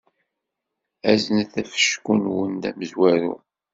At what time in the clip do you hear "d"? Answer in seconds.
2.61-2.63